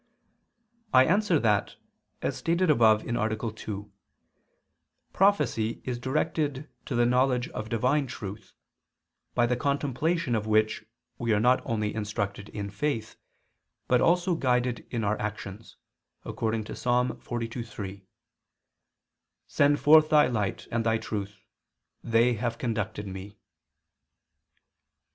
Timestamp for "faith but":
12.71-14.01